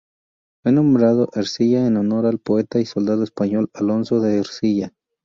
Fue 0.63 0.71
nombrado 0.71 1.29
Ercilla 1.35 1.85
en 1.85 1.95
honor 1.95 2.25
al 2.25 2.39
poeta 2.39 2.79
y 2.79 2.87
soldado 2.87 3.23
español 3.23 3.69
Alonso 3.75 4.19
de 4.19 4.39
Ercilla. 4.39 4.93